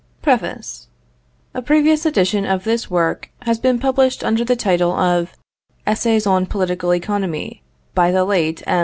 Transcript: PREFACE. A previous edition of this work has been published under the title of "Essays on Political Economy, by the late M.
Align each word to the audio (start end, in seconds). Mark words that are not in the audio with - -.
PREFACE. 0.23 0.87
A 1.53 1.61
previous 1.61 2.07
edition 2.07 2.43
of 2.43 2.63
this 2.63 2.89
work 2.89 3.29
has 3.43 3.59
been 3.59 3.77
published 3.77 4.23
under 4.23 4.43
the 4.43 4.55
title 4.55 4.93
of 4.93 5.33
"Essays 5.85 6.25
on 6.25 6.47
Political 6.47 6.95
Economy, 6.95 7.61
by 7.93 8.09
the 8.09 8.25
late 8.25 8.63
M. 8.65 8.79